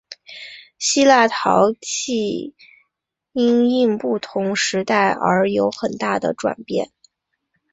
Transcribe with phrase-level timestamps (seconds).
[0.79, 2.55] 希腊的陶器
[3.33, 6.89] 因应不同时代而有很大的转变。